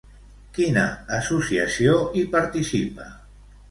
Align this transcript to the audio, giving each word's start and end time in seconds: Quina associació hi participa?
Quina 0.57 0.85
associació 1.19 2.01
hi 2.19 2.27
participa? 2.37 3.13